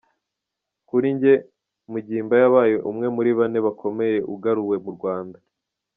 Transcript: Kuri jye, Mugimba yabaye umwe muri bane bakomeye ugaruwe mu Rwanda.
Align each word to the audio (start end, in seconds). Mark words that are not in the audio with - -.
Kuri 0.87 1.07
jye, 1.21 1.35
Mugimba 1.91 2.35
yabaye 2.41 2.75
umwe 2.89 3.07
muri 3.15 3.29
bane 3.37 3.59
bakomeye 3.65 4.17
ugaruwe 4.33 4.75
mu 4.83 4.91
Rwanda. 4.97 5.37